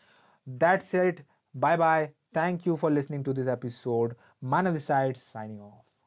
that's 0.49 0.95
it 0.95 1.21
bye 1.57 1.77
bye 1.77 2.07
thank 2.37 2.67
you 2.67 2.77
for 2.77 2.91
listening 2.91 3.25
to 3.25 3.33
this 3.33 3.49
episode 3.49 4.15
Manav 4.45 4.77
side 4.77 5.17
signing 5.17 5.61
off 5.61 5.90